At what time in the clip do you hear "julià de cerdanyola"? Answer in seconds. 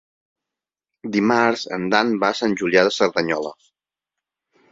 2.61-3.51